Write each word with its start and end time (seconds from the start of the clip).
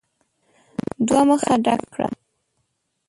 دوه 1.07 1.21
مخه 1.29 1.53
ډک 1.65 1.81
کړه! 1.93 2.09